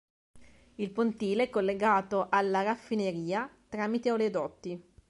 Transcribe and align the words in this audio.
Il 0.77 0.89
pontile 0.91 1.43
è 1.43 1.49
collegato 1.51 2.25
alla 2.31 2.63
raffineria 2.63 3.47
tramite 3.69 4.09
oleodotti. 4.11 4.83